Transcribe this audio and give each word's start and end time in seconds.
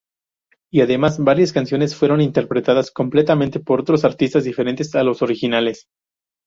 Y 0.71 0.81
además, 0.81 1.19
varias 1.23 1.53
canciones 1.53 1.95
fueron 1.95 2.21
interpretadas 2.21 2.89
completamente 2.89 3.59
por 3.59 3.81
otros 3.81 4.03
artistas 4.03 4.43
diferentes 4.45 4.95
a 4.95 5.03
los 5.03 5.21
originales. 5.21 5.89